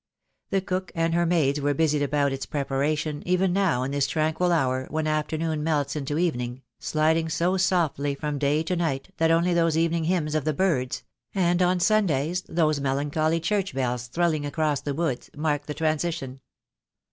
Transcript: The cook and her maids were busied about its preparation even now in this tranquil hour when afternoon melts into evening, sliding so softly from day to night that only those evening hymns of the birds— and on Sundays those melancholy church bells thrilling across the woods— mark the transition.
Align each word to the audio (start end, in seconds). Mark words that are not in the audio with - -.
The 0.49 0.61
cook 0.61 0.91
and 0.95 1.13
her 1.13 1.27
maids 1.27 1.61
were 1.61 1.75
busied 1.75 2.01
about 2.01 2.31
its 2.33 2.47
preparation 2.47 3.21
even 3.23 3.53
now 3.53 3.83
in 3.83 3.91
this 3.91 4.07
tranquil 4.07 4.51
hour 4.51 4.87
when 4.89 5.05
afternoon 5.05 5.61
melts 5.63 5.95
into 5.95 6.17
evening, 6.17 6.63
sliding 6.79 7.29
so 7.29 7.55
softly 7.55 8.15
from 8.15 8.39
day 8.39 8.63
to 8.63 8.75
night 8.75 9.13
that 9.17 9.29
only 9.29 9.53
those 9.53 9.77
evening 9.77 10.05
hymns 10.05 10.33
of 10.33 10.43
the 10.43 10.53
birds— 10.53 11.03
and 11.35 11.61
on 11.61 11.79
Sundays 11.79 12.41
those 12.49 12.79
melancholy 12.81 13.39
church 13.39 13.75
bells 13.75 14.07
thrilling 14.07 14.43
across 14.43 14.81
the 14.81 14.95
woods— 14.95 15.29
mark 15.37 15.67
the 15.67 15.75
transition. 15.75 16.41